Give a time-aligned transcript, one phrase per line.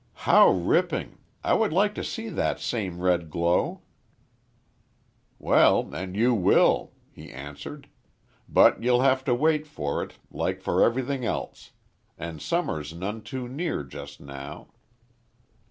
[0.25, 3.83] "How ripping, I would like to see that same red glow."
[5.37, 7.87] "Well, and you will," he answered.
[8.49, 11.73] "But you'll have to wait for it, like for everything else.
[12.17, 14.69] And summer's none too near just now."